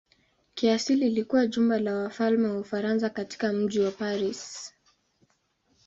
[0.53, 4.73] Kiasili ilikuwa jumba la wafalme wa Ufaransa katika mji wa Paris.